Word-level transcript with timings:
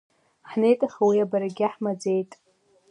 Ҳнеит, 0.51 0.79
аха 0.87 1.01
уи 1.07 1.23
абарагьы 1.25 1.67
ҳмаӡеит. 1.73 2.31